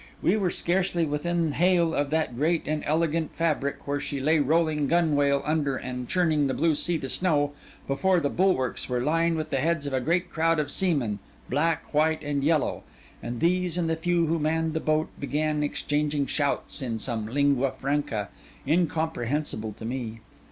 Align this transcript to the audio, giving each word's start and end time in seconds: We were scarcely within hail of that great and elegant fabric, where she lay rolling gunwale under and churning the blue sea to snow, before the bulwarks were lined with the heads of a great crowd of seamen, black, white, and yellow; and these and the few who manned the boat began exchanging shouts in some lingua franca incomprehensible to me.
We 0.23 0.35
were 0.35 0.49
scarcely 0.49 1.05
within 1.05 1.51
hail 1.51 1.93
of 1.93 2.09
that 2.09 2.35
great 2.35 2.67
and 2.67 2.81
elegant 2.87 3.35
fabric, 3.35 3.85
where 3.85 3.99
she 3.99 4.19
lay 4.19 4.39
rolling 4.39 4.87
gunwale 4.87 5.43
under 5.45 5.77
and 5.77 6.09
churning 6.09 6.47
the 6.47 6.55
blue 6.55 6.73
sea 6.73 6.97
to 6.97 7.07
snow, 7.07 7.51
before 7.85 8.19
the 8.19 8.31
bulwarks 8.31 8.89
were 8.89 8.99
lined 8.99 9.35
with 9.37 9.51
the 9.51 9.59
heads 9.59 9.85
of 9.85 9.93
a 9.93 10.01
great 10.01 10.31
crowd 10.31 10.57
of 10.57 10.71
seamen, 10.71 11.19
black, 11.51 11.93
white, 11.93 12.23
and 12.23 12.43
yellow; 12.43 12.81
and 13.21 13.41
these 13.41 13.77
and 13.77 13.87
the 13.87 13.95
few 13.95 14.25
who 14.25 14.39
manned 14.39 14.73
the 14.73 14.79
boat 14.79 15.09
began 15.19 15.61
exchanging 15.61 16.25
shouts 16.25 16.81
in 16.81 16.97
some 16.97 17.27
lingua 17.27 17.71
franca 17.71 18.29
incomprehensible 18.65 19.73
to 19.73 19.85
me. 19.85 20.19